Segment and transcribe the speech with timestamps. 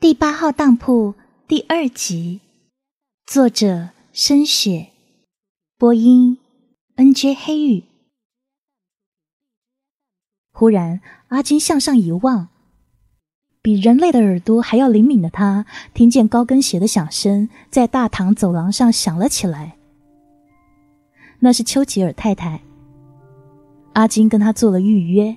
[0.00, 1.16] 第八号当铺
[1.48, 2.40] 第二集，
[3.26, 4.90] 作者：深雪，
[5.76, 6.38] 播音
[6.94, 7.34] ：N.J.
[7.34, 7.82] 黑玉。
[10.52, 11.00] 忽然，
[11.30, 12.46] 阿金向上一望，
[13.60, 19.76] 比人类的耳朵还要灵敏的他，听见高跟鞋的响声在大堂走廊上响了起来。
[21.40, 22.62] 那是丘吉尔太太。
[23.94, 25.36] 阿金跟他做了预约。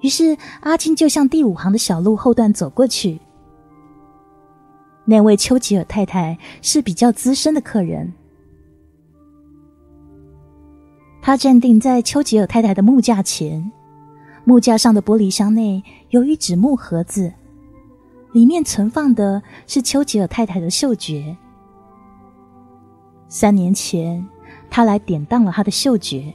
[0.00, 3.20] 于是，阿金就向第五行的小路后段走过去。
[5.04, 8.12] 那位丘吉尔太太是比较资深的客人，
[11.20, 13.70] 他站定在丘吉尔太太的木架前，
[14.44, 17.32] 木架上的玻璃箱内有一纸木盒子，
[18.32, 21.36] 里面存放的是丘吉尔太太的嗅觉。
[23.28, 24.26] 三年前，
[24.70, 26.32] 他来典当了他的嗅觉。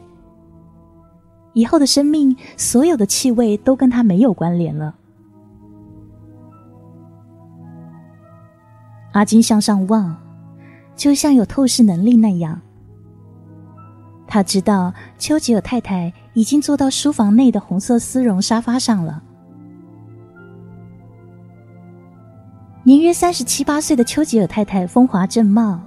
[1.55, 4.93] 以后的生命，所有的气味都跟他没有关联了。
[9.13, 10.17] 阿金向上望，
[10.97, 12.61] 就像有透视能力那样。
[14.27, 19.23] 他知道丘吉尔太太已经坐到书房内的红色丝绒沙发上了。
[22.83, 25.79] 年约三十七八岁的丘吉尔太太风华正茂，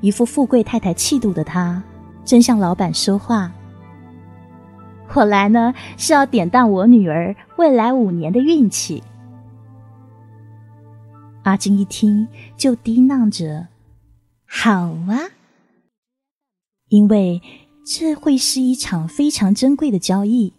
[0.00, 1.82] 一副富贵太太气度的她，
[2.24, 3.52] 正向老板说话。
[5.14, 9.02] 我来呢是要典当我女儿未来五年的运气。
[11.42, 13.66] 阿金一听就低囔着
[14.46, 15.18] ：“好啊，
[16.88, 17.42] 因为
[17.84, 20.52] 这会是一场非常珍贵的交易。”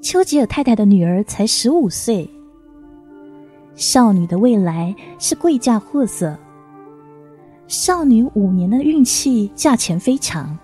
[0.00, 2.30] 丘吉尔太太的女儿才十五岁，
[3.74, 6.38] 少女的未来是贵价货色，
[7.68, 10.56] 少女五年的运气价钱非常。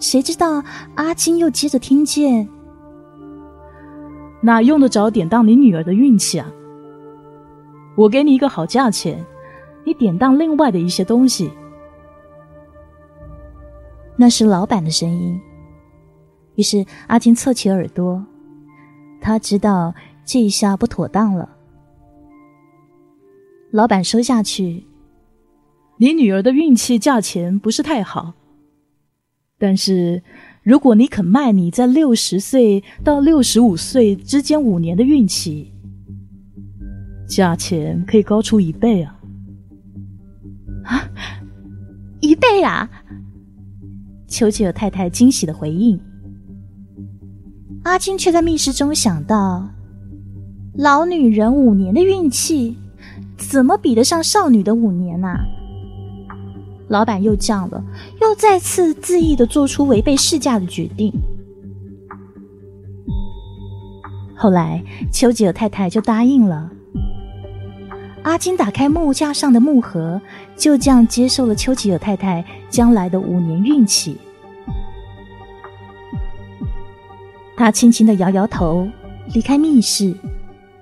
[0.00, 2.48] 谁知道阿金又接着听见，
[4.40, 6.50] 哪用得着典当你女儿的运气啊？
[7.96, 9.22] 我给你一个好价钱，
[9.84, 11.50] 你典当另外的一些东西。
[14.16, 15.38] 那是老板的声音。
[16.54, 18.24] 于是阿金侧起耳朵，
[19.20, 19.94] 他知道
[20.24, 21.48] 这一下不妥当了。
[23.70, 24.86] 老板说下去
[25.98, 28.32] ：“你女儿的运气价钱不是太好。”
[29.60, 30.22] 但是，
[30.62, 35.70] 如果你肯卖你在六十岁到六十五岁之间五年的运气，
[37.28, 39.20] 价钱可以高出一倍啊！
[40.84, 41.04] 啊，
[42.20, 42.88] 一倍啊！
[44.26, 46.00] 丘吉尔太太惊喜的回应。
[47.82, 49.68] 阿金却在密室中想到：
[50.74, 52.78] 老女人五年的运气，
[53.36, 55.38] 怎么比得上少女的五年呐？
[56.90, 57.82] 老板又犟了，
[58.20, 61.12] 又再次恣意的做出违背市价的决定。
[64.36, 66.68] 后来，丘吉尔太太就答应了。
[68.22, 70.20] 阿金打开木架上的木盒，
[70.56, 74.18] 就这样接受了丘吉尔太太将来的五年运气。
[77.56, 78.88] 他轻轻的摇摇头，
[79.32, 80.12] 离开密室，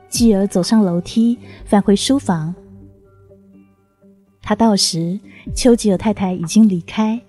[0.09, 1.37] 继而走上楼梯，
[1.67, 2.55] 返回书房。
[4.49, 5.21] 他到时，
[5.55, 7.21] 丘吉尔太太已经离开。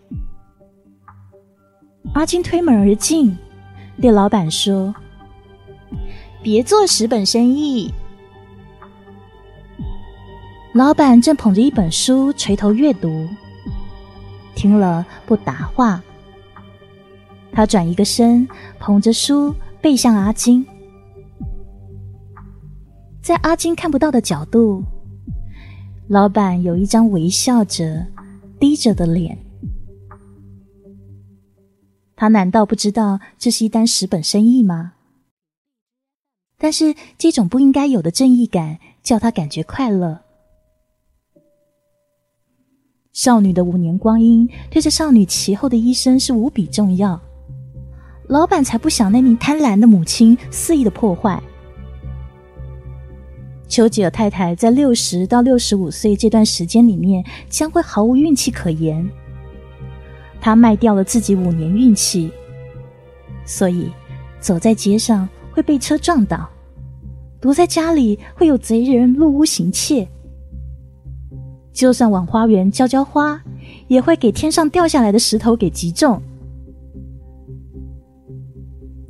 [2.14, 3.38] 阿金推门而进，
[4.00, 4.96] 对老板说
[6.42, 7.94] ：“别做十本生意。”
[10.72, 13.28] 老板正捧着一本书垂头阅读，
[14.56, 16.02] 听了不答话。
[17.52, 18.48] 他转一个身，
[18.80, 20.66] 捧着书背向阿金，
[23.22, 24.82] 在阿金看不到的角度。
[26.10, 28.08] 老板有一张微笑着、
[28.60, 29.38] 低着的脸，
[32.16, 34.94] 他难道不知道这是一单十本生意吗？
[36.58, 40.20] 但是这种不应该有的正义感叫他感觉快乐。
[43.14, 47.22] 少女的五年光阴对这少女其后的一生是无比重要，
[48.28, 51.40] 老板才不想那名贪婪的母亲肆意的破坏。
[53.70, 59.08] 丘吉尔太太在六十到六十五岁这段时间里面将会毫无运气可言。
[60.42, 62.32] 她卖掉了自己五年运气，
[63.46, 63.92] 所以
[64.40, 66.50] 走在街上会被车撞倒，
[67.40, 70.08] 躲在家里会有贼人入屋行窃，
[71.72, 73.40] 就算往花园浇浇花，
[73.88, 76.20] 也会给天上掉下来的石头给击中。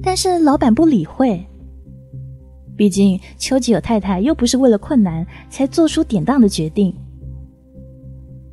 [0.03, 1.45] 但是老板不理会。
[2.79, 6.95] 毕竟，丘吉尔太太又不是为了困难才做出典当的决定，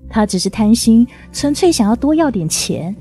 [0.08, 2.93] 她只是贪心，纯粹想要多要点钱。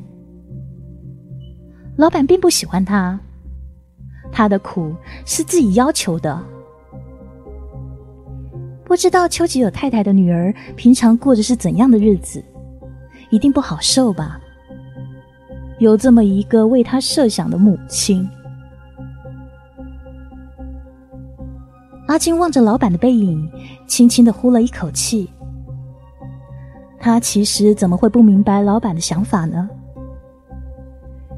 [1.95, 3.19] 老板并不喜欢他，
[4.31, 4.93] 他的苦
[5.25, 6.39] 是自己要求的。
[8.83, 12.45] 不知道丘吉尔太太的女儿平常过着是怎样的日子，
[13.31, 14.39] 一定不好受吧？
[15.79, 18.29] 有这么一个为他设想的母亲。
[22.07, 23.49] 阿金望着老板的背影，
[23.87, 25.29] 轻轻的呼了一口气。
[26.99, 29.69] 他其实怎么会不明白老板的想法呢？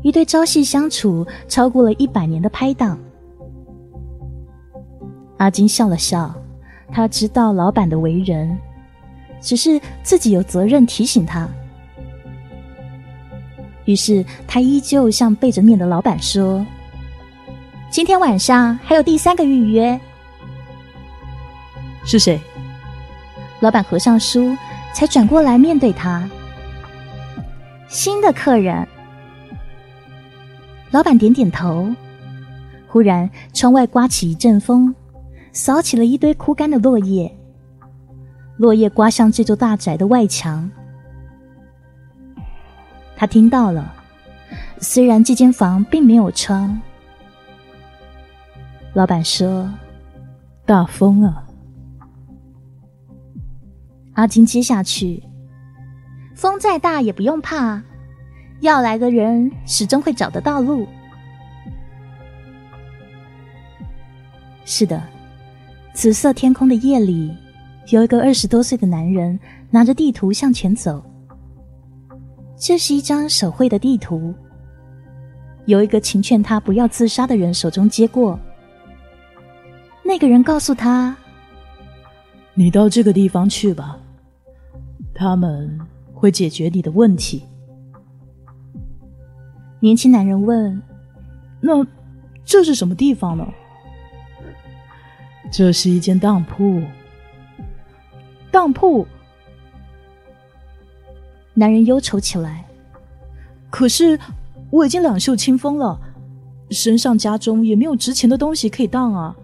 [0.01, 2.97] 一对朝夕相处超过了一百年的拍档，
[5.37, 6.33] 阿金笑了笑。
[6.89, 8.57] 他知道老板的为人，
[9.41, 11.47] 只是自己有责任提醒他。
[13.83, 16.65] 于是他依旧向背着面的老板说
[17.91, 19.99] ：“今天晚上还有第三个预约。”
[22.07, 22.39] 是谁？
[23.59, 24.55] 老板合上书，
[24.93, 26.27] 才转过来面对他。
[27.89, 28.87] 新的客人。
[30.89, 31.93] 老板点点头。
[32.87, 34.95] 忽然，窗外刮起一阵风，
[35.51, 37.29] 扫起了一堆枯干的落叶。
[38.55, 40.71] 落叶刮向这座大宅的外墙。
[43.17, 43.93] 他听到了，
[44.79, 46.79] 虽然这间房并没有窗。
[48.93, 49.69] 老板说
[50.65, 51.43] ：“大风啊。”
[54.17, 55.21] 阿金接下去，
[56.33, 57.79] 风再大也不用怕，
[58.61, 60.87] 要来的人始终会找得到路。
[64.65, 65.03] 是的，
[65.93, 67.31] 紫色天空的夜里，
[67.89, 71.05] 有一个二十多岁的男人拿着地图向前走。
[72.59, 74.33] 这是一张手绘的地图，
[75.67, 78.39] 有一个请劝他不要自杀的人手中接过。
[80.03, 81.15] 那个人告诉他
[82.55, 83.95] ：“你到这个地方去吧。”
[85.19, 85.79] 他们
[86.13, 87.43] 会解决你的问题。
[89.79, 90.79] 年轻男人问
[91.59, 91.83] ：“那
[92.45, 93.43] 这是什么地方呢
[95.51, 96.83] ？”“这是一间当铺。
[98.51, 99.07] ”“当铺。”
[101.55, 102.63] 男人忧愁起来。
[103.71, 104.19] “可是
[104.69, 105.99] 我已经两袖清风了，
[106.69, 109.35] 身上家中也没有值钱的东西可以当啊。”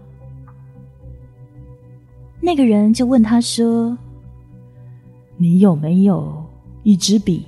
[2.40, 3.98] 那个人就问他说。
[5.36, 6.44] 你有没有
[6.82, 7.46] 一支笔？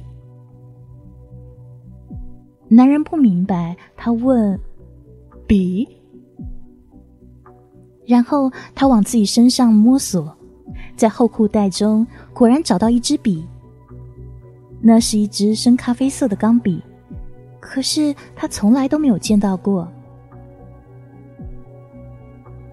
[2.69, 4.59] 男人不明白，他问
[5.47, 5.87] ：“笔？”
[8.05, 10.37] 然后他往自己身上摸索，
[10.97, 13.47] 在后裤袋中果然找到一支笔。
[14.81, 16.83] 那是一支深咖啡色的钢笔，
[17.61, 19.89] 可是他从来都没有见到过。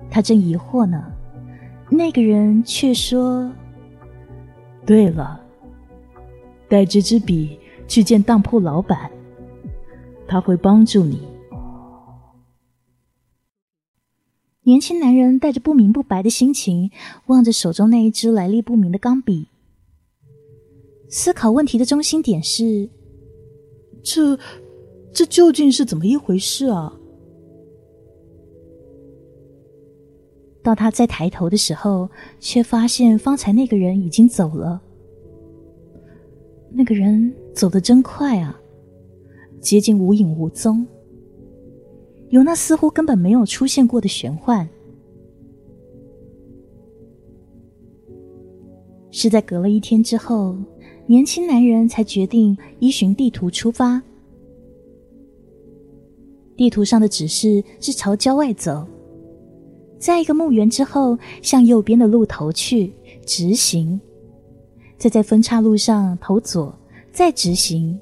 [0.09, 1.03] 他正疑惑呢，
[1.89, 3.51] 那个人却说。
[4.85, 5.39] 对了，
[6.67, 7.57] 带这支笔
[7.87, 9.09] 去见当铺老板，
[10.27, 11.21] 他会帮助你。
[14.63, 16.89] 年轻男人带着不明不白的心情
[17.25, 19.47] 望着手中那一支来历不明的钢笔，
[21.09, 22.89] 思考问题的中心点是：
[24.01, 24.39] 这
[25.13, 26.93] 这究竟是怎么一回事啊？
[30.63, 34.81] 到他再抬头的时候，却发现方才那个人已经走了。
[36.71, 38.59] 那个人走得真快啊，
[39.59, 40.87] 接近无影无踪，
[42.29, 44.67] 有那似乎根本没有出现过的玄幻。
[49.11, 50.57] 是在隔了一天之后，
[51.05, 54.01] 年轻男人才决定依循地图出发。
[56.55, 58.87] 地图上的指示是朝郊外走。
[60.03, 62.91] 在一个墓园之后，向右边的路头去
[63.25, 63.97] 直行，
[64.97, 66.77] 再在分岔路上投左，
[67.09, 67.97] 再直行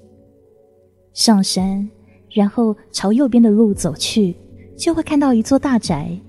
[1.13, 1.87] 上山，
[2.31, 4.35] 然后朝右边的路走去，
[4.75, 6.19] 就会看到一座大宅，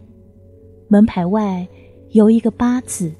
[0.89, 1.67] 门牌外
[2.11, 3.11] 有一个八字，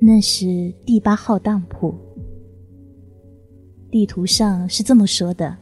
[0.00, 1.94] 那是第八号当铺。
[3.90, 5.54] 地图上是这么说的。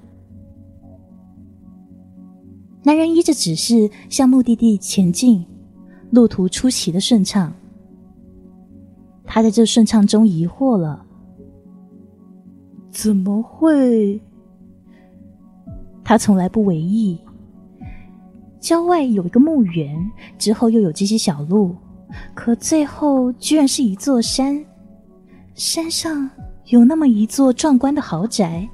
[2.85, 5.45] 男人依着指示向目的地前进，
[6.11, 7.53] 路途出奇的顺畅。
[9.25, 11.03] 他在这顺畅中疑惑了：
[12.91, 14.21] 怎么会？
[16.05, 17.19] 他从来不为意。
[18.61, 19.99] 郊外有一个墓园，
[20.39, 21.75] 之后又有这些小路，
[22.35, 24.63] 可最后居然是一座山，
[25.55, 26.29] 山上
[26.67, 28.69] 有那么一座壮观的豪宅。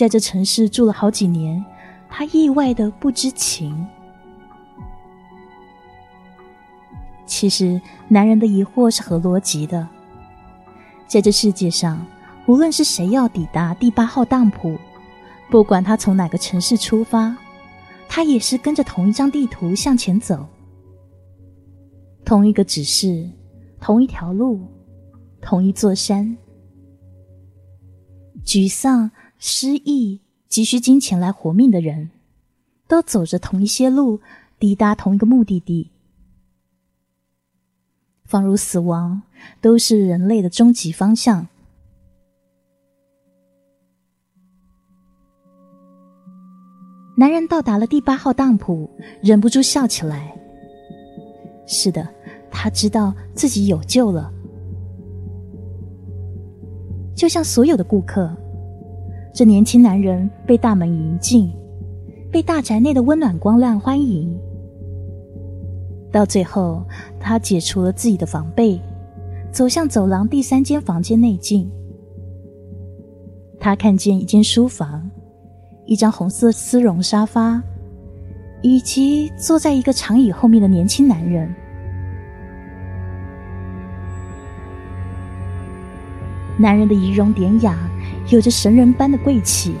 [0.00, 1.62] 在这城市住了好几年，
[2.08, 3.86] 他意外的不知情。
[7.26, 7.78] 其实，
[8.08, 9.86] 男人的疑惑是合逻辑的。
[11.06, 12.02] 在这世界上，
[12.46, 14.74] 无论是谁要抵达第八号当铺，
[15.50, 17.36] 不管他从哪个城市出发，
[18.08, 20.46] 他也是跟着同一张地图向前走，
[22.24, 23.28] 同一个指示，
[23.78, 24.66] 同一条路，
[25.42, 26.34] 同一座山。
[28.46, 29.10] 沮丧、
[29.42, 32.10] 失意、急需金钱来活命的人，
[32.86, 34.20] 都走着同一些路，
[34.58, 35.90] 抵达同一个目的地。
[38.26, 39.22] 仿如死亡，
[39.62, 41.48] 都是人类的终极方向。
[47.16, 48.90] 男人到达了第八号当铺，
[49.22, 50.38] 忍不住笑起来。
[51.66, 52.06] 是的，
[52.50, 54.30] 他知道自己有救了。
[57.16, 58.34] 就像所有的顾客，
[59.32, 61.52] 这年轻男人被大门迎进，
[62.30, 64.38] 被大宅内的温暖光亮欢迎。
[66.12, 66.84] 到最后，
[67.18, 68.80] 他解除了自己的防备，
[69.52, 71.70] 走向走廊第三间房间内进。
[73.58, 75.10] 他看见一间书房。
[75.86, 77.60] 一张红色丝绒沙发，
[78.62, 81.52] 以及坐在一个长椅后面的年轻男人。
[86.60, 87.74] 男人的仪容典雅，
[88.28, 89.74] 有着神人般的贵气。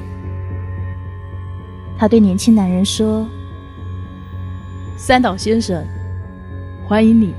[1.98, 3.28] 他对年轻男人说
[4.96, 5.86] ：“三岛先生，
[6.88, 7.34] 欢迎你。”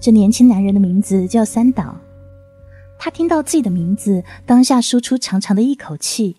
[0.00, 1.94] 这年轻男人的名字叫三岛。
[2.98, 6.36] 他听到自己的名字，当下舒出长长的一口气。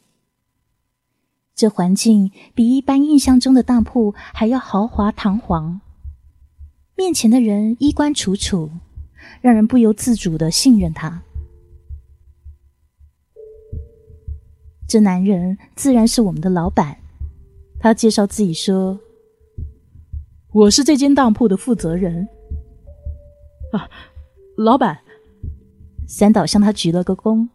[1.54, 5.80] 这环境比一般印象中的当铺还要豪华堂皇，
[6.98, 8.72] 面前的人衣冠楚楚，
[9.42, 11.24] 让人不由自主的信任他。
[14.88, 16.98] 这男人自然是我们的老板，
[17.80, 19.00] 他介绍自己说
[20.52, 22.28] ：“我是这间当铺的负责人。”
[23.72, 23.90] 啊，
[24.58, 25.00] 老板。
[26.12, 27.48] 三岛向他鞠了个躬，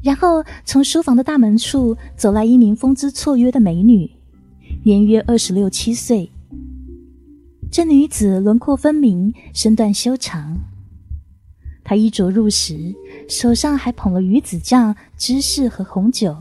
[0.00, 4.08] 然后从书房的大门处走来一名风姿绰约的美女，
[4.84, 6.31] 年约二十六七岁。
[7.72, 10.58] 这女子轮廓分明，身段修长。
[11.82, 12.94] 她衣着入时，
[13.30, 16.36] 手上还捧了鱼子酱、芝士和红酒，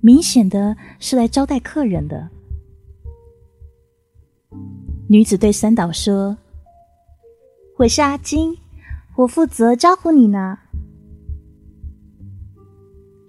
[0.00, 2.28] 明显的是来招待客人的。
[5.08, 6.36] 女子对三岛说
[7.78, 8.58] ：“我是阿金。”
[9.14, 10.58] 我负责招呼你呢。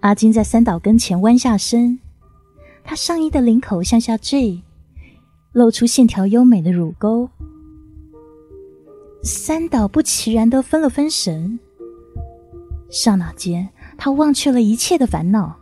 [0.00, 2.00] 阿金在三岛跟前弯下身，
[2.82, 4.60] 他上衣的领口向下坠，
[5.56, 7.30] 露出线条优美的乳沟。
[9.22, 11.58] 三岛不其然的分了分神，
[12.90, 15.56] 刹那间，他忘却了一切的烦恼。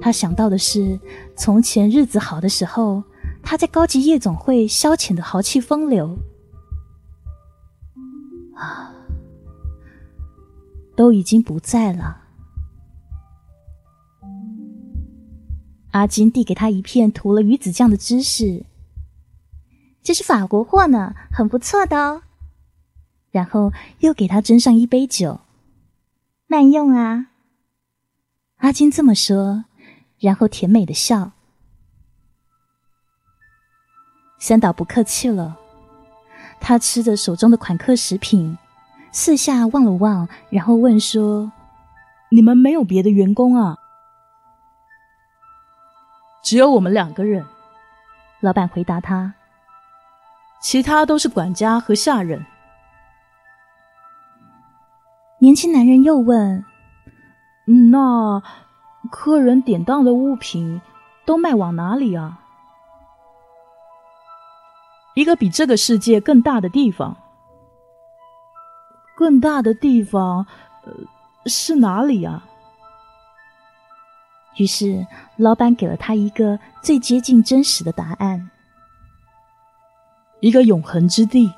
[0.00, 0.98] 他想到的是，
[1.36, 3.04] 从前日子好的时候，
[3.40, 6.18] 他在高级夜总会消遣的豪气风流。
[8.56, 8.92] 啊，
[10.96, 12.25] 都已经不在了。
[15.96, 18.66] 阿金递给他一片涂了鱼子酱的芝士，
[20.02, 22.20] 这是法国货呢，很不错的哦。
[23.30, 25.40] 然后又给他斟上一杯酒，
[26.46, 27.28] 慢用啊。
[28.56, 29.64] 阿金这么说，
[30.18, 31.32] 然后甜美的笑。
[34.38, 35.56] 三岛不客气了。
[36.60, 38.58] 他吃着手中的款客食品，
[39.12, 41.50] 四下望了望，然后问说
[42.32, 43.78] ：“你们没有别的员工啊
[46.46, 47.44] ？”“只有我们两个人。”
[48.38, 49.34] 老板回答他
[50.62, 52.46] ，“其他都是管家和下人。”
[55.42, 56.64] 年轻男人又问
[57.90, 58.40] ：“那
[59.10, 60.80] 客人典当的物品
[61.24, 62.38] 都卖往哪里啊？”
[65.16, 67.16] 一个比这个世界更大的地方，
[69.16, 70.46] 更大的地方，
[70.84, 70.92] 呃，
[71.46, 72.40] 是哪里呀？
[74.56, 78.50] 于是老板给了他一个最接近真实的答案：
[80.40, 81.52] 一个永恒之地。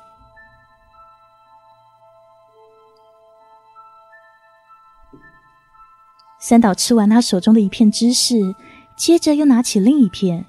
[6.41, 8.55] 三岛吃完他手中的一片芝士，
[8.95, 10.45] 接着又拿起另一片。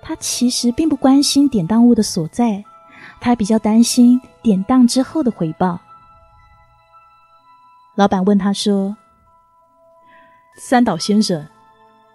[0.00, 2.64] 他其实并不关心典当物的所在，
[3.20, 5.78] 他比较担心典当之后的回报。
[7.94, 8.96] 老板问他说
[10.56, 11.46] ：“三岛先生，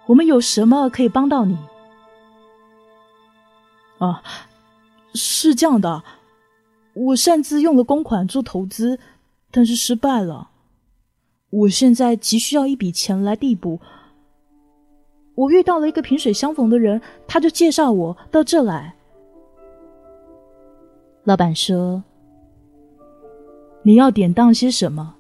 [0.06, 1.58] 我们有什么可以帮到你？”
[4.00, 4.22] 啊，
[5.13, 6.03] 是这样的，
[6.94, 9.00] 我擅自用了公款做投资，
[9.50, 10.51] 但是失败了。
[11.50, 13.79] 我现在急需要一笔钱来递补。
[15.34, 18.96] 我遇到了一个萍水相逢的人，他就介绍我到这来。
[21.24, 22.03] 老板说
[23.84, 25.15] ：“你要典当些什么？”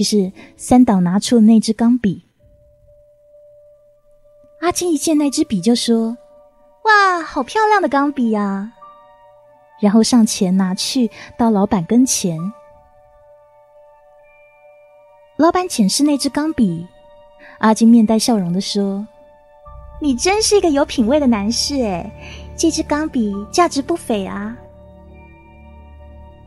[0.00, 2.24] 于是三岛拿出了那支钢笔。
[4.62, 6.16] 阿金一见那支笔就说
[6.84, 8.72] ：“哇，好漂亮的钢笔呀！”
[9.78, 12.38] 然后上前拿去到老板跟前。
[15.36, 16.86] 老板检视那支钢笔，
[17.58, 19.06] 阿金面带笑容的说
[20.00, 22.10] ：“你真是一个有品味的男士哎，
[22.56, 24.56] 这支钢笔价值不菲啊。”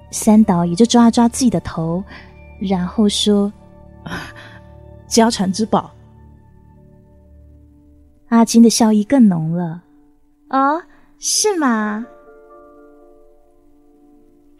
[0.09, 2.03] 三岛也就抓了抓自己的头，
[2.59, 3.51] 然后说
[5.07, 5.91] ：“家传之宝。”
[8.29, 9.83] 阿金的笑意更浓了。
[10.49, 10.81] 哦，
[11.19, 12.05] 是吗？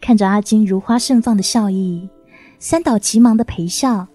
[0.00, 2.08] 看着阿金如花盛放的笑意，
[2.58, 4.06] 三岛急忙的陪笑。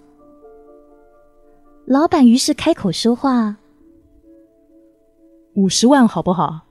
[1.85, 3.57] 老板于是开口说话
[5.55, 6.61] ：“五十万好不好？”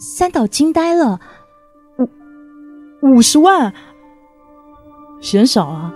[0.00, 1.20] 三岛惊呆了，
[1.98, 3.72] 五五十万，
[5.22, 5.94] 嫌少啊！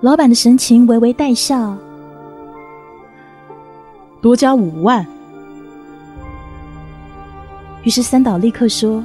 [0.00, 1.76] 老板的神情微微带笑，
[4.20, 5.06] 多加五万。
[7.84, 9.02] 于是三岛立刻说：“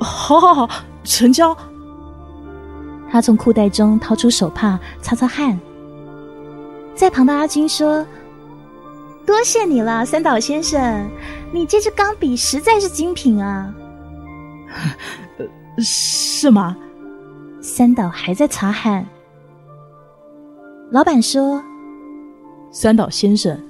[0.00, 0.68] 好好好，
[1.04, 1.56] 成交。”
[3.10, 5.58] 他从裤袋中掏出手帕擦擦汗，
[6.96, 8.04] 在旁的阿金说
[9.24, 11.08] ：“多谢你了，三岛先生，
[11.52, 13.72] 你这支钢笔实在是精品啊。
[15.78, 16.76] ”“是吗？”
[17.60, 19.06] 三岛还在擦汗。
[20.90, 21.62] 老板说
[22.70, 23.60] ：“三岛先生，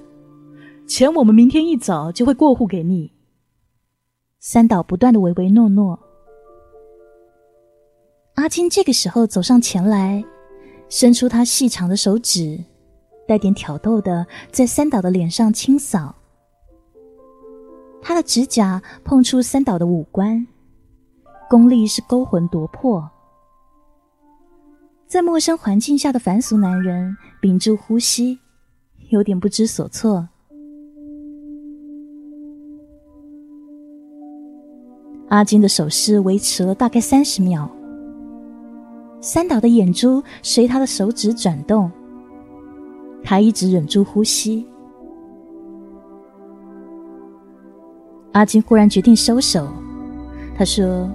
[0.86, 3.12] 钱我们明天一早就会过户给你。”
[4.40, 5.98] 三岛不断的唯唯诺诺。
[8.34, 10.22] 阿金这个时候走上前来，
[10.88, 12.62] 伸出他细长的手指，
[13.26, 16.14] 带点挑逗的在三岛的脸上清扫。
[18.00, 20.46] 他的指甲碰触三岛的五官，
[21.50, 23.10] 功力是勾魂夺魄。
[25.08, 28.38] 在陌生环境下的凡俗男人屏住呼吸，
[29.08, 30.28] 有点不知所措。
[35.30, 37.70] 阿金的手势维持了大概三十秒。
[39.18, 41.90] 三岛的眼珠随他的手指转动，
[43.24, 44.66] 他一直忍住呼吸。
[48.32, 49.66] 阿金忽然决定收手，
[50.54, 51.10] 他说：“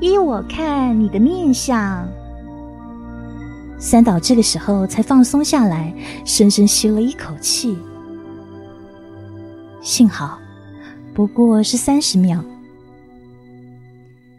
[0.00, 2.08] 依我看，你的面相……”
[3.78, 7.76] 三岛这个时候才放松下来，深深吸了一口气。
[9.80, 10.38] 幸好，
[11.14, 12.42] 不过是三十秒。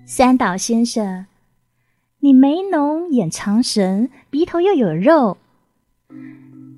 [0.05, 1.25] 三岛先生。
[2.19, 5.37] 你眉浓眼长神，鼻头又有肉，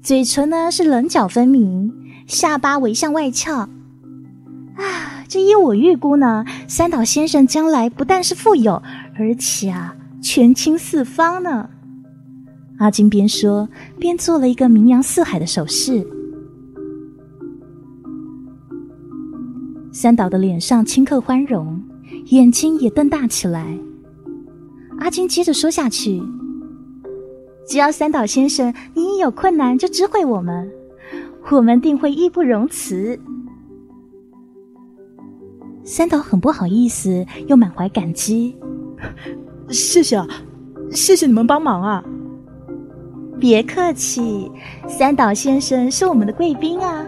[0.03, 1.93] 嘴唇呢是棱角分明，
[2.27, 3.55] 下巴微向外翘。
[3.55, 8.83] 啊，这依我预估呢，三岛先生将来不但是富有，
[9.17, 11.69] 而且啊权倾四方呢。
[12.77, 13.67] 阿金边说
[13.99, 16.05] 边做了一个名扬四海的手势。
[19.91, 21.81] 三岛的脸上顷刻欢容，
[22.27, 23.77] 眼睛也瞪大起来。
[24.99, 26.21] 阿金接着说下去
[27.67, 30.69] ：“只要三岛先生你一有困难就知会我们，
[31.51, 33.19] 我们定会义不容辞。”
[35.83, 38.55] 三岛很不好意思，又满怀感激
[39.69, 40.27] ：“谢谢啊，
[40.91, 42.05] 谢谢你们帮忙啊
[43.39, 44.51] ！”“别客气，
[44.87, 47.05] 三岛先生是我们的贵宾啊。”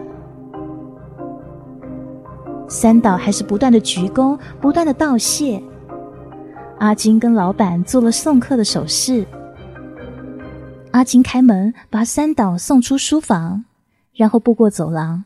[2.69, 5.61] 三岛还是不断的鞠躬，不断的道谢。
[6.77, 9.25] 阿金跟老板做了送客的手势。
[10.91, 13.65] 阿金开门，把三岛送出书房，
[14.13, 15.23] 然后步过走廊，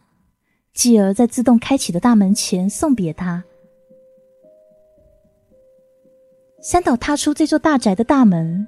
[0.73, 3.43] 继而在自动开启的大门前送别他。
[6.61, 8.65] 三岛踏出这座大宅的大门，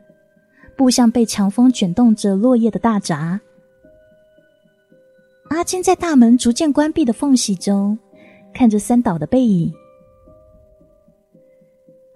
[0.75, 3.39] 步向被强风卷动着落叶的大闸。
[5.49, 7.97] 阿金在大门逐渐关闭的缝隙中，
[8.53, 9.73] 看着三岛的背影。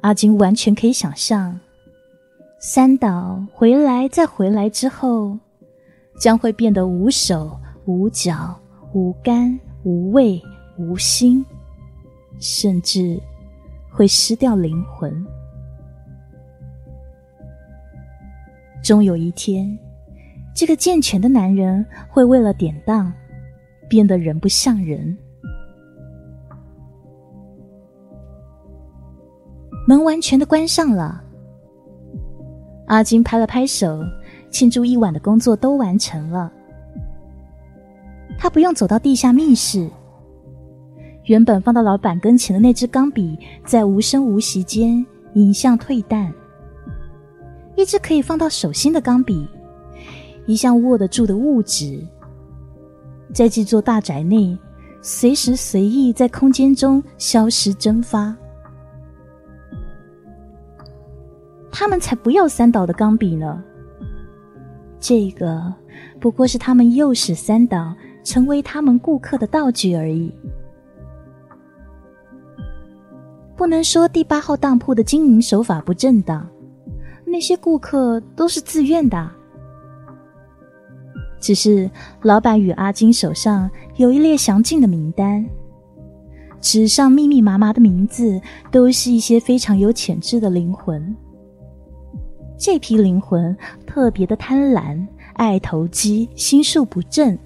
[0.02, 1.60] 阿金完全可以想象，
[2.58, 5.38] 三岛回来再回来之后，
[6.20, 8.60] 将会变得无手无脚、
[8.94, 10.42] 无肝无胃
[10.78, 11.46] 无心，
[12.40, 13.22] 甚至
[13.90, 15.26] 会失掉灵魂。
[18.84, 19.78] 终有一天，
[20.56, 23.12] 这个健全的男人会为了典当，
[23.88, 25.18] 变得人不像人。
[29.88, 31.24] 门完全的关上了。
[32.88, 34.04] 阿金拍了拍手，
[34.50, 36.52] 庆祝一晚的工作都完成了。
[38.38, 39.90] 他不用走到地下密室。
[41.26, 46.34] 原本放到老板跟前的那支钢笔，在无声无息间影像退淡。
[47.80, 49.48] 一支可以放到手心的钢笔，
[50.46, 52.06] 一项握得住的物质，
[53.34, 54.58] 在这座大宅内，
[55.02, 58.36] 随时随意在空间中消失蒸发。
[61.72, 63.64] 他们才不要三岛的钢笔呢！
[65.00, 65.74] 这个
[66.20, 70.30] 不过是他们诱使三岛成为他们顾客的道具而已。
[73.56, 76.46] 不能说第八号当铺的经营手法不正当，
[77.30, 79.30] 那些顾客都是自愿的。
[81.40, 81.90] 只是
[82.22, 85.46] 老板与阿金手上有一列详尽的名单，
[86.60, 91.16] 纸上密密麻麻的名字，都是一些非常有潜质的灵魂。
[92.58, 93.56] 这批灵魂
[93.88, 95.02] 特别的贪婪、
[95.36, 97.38] 爱投机、心术不正、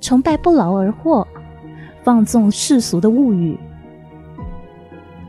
[0.00, 1.24] 崇拜不劳而获、
[2.02, 3.56] 放纵世俗的物欲。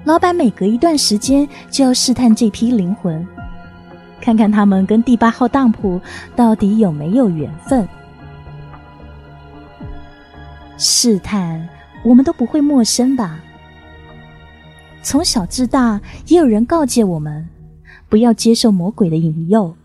[0.04, 3.24] 老板每隔一段时间就要试探这批灵魂，
[4.22, 6.00] 看看他们跟第八号当铺
[6.36, 7.88] 到底有没有缘分。
[10.78, 11.68] 试探，
[12.04, 13.40] 我们都不会陌生吧？
[15.02, 17.48] 从小至大，也有人告诫我们。
[18.10, 19.76] 不要接受魔鬼的引诱。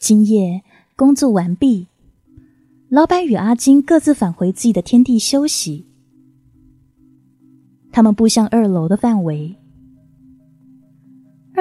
[0.00, 0.62] 今夜
[0.96, 1.86] 工作完毕，
[2.88, 5.86] 老板与阿金各自返回自己的天地休息。
[7.92, 9.54] 他们步向二楼的范围。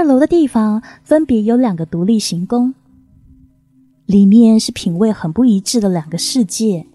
[0.01, 2.73] 二楼的地方分别有两个独立行宫，
[4.07, 6.87] 里面是品味很不一致的两个世界。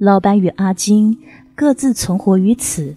[0.00, 1.16] 老板与阿金
[1.54, 2.96] 各自存活于此。